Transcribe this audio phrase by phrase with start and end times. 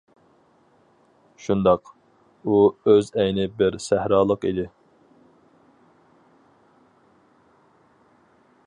[1.47, 1.91] شۇنداق،
[2.47, 2.61] ئۇ
[2.93, 4.67] ئۆز ئەينى بىر سەھرالىق ئىدى.